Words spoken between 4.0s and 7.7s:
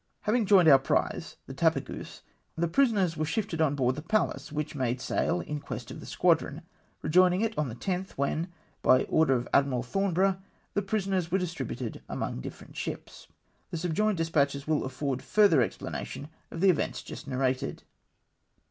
Pallas, which made sail in quest of the squadron, rejoining it on